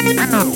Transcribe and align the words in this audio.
أنا 0.00 0.52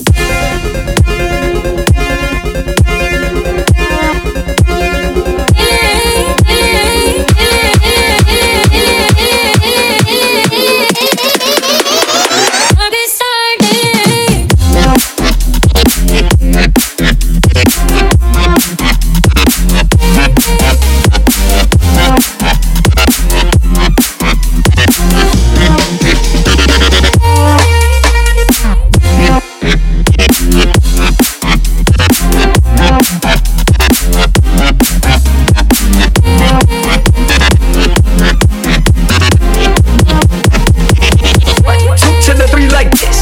like 42.71 42.91
this. 42.91 43.16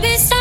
be 0.00 0.16
so 0.16 0.39